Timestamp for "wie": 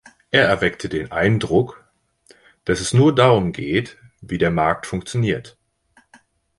4.21-4.39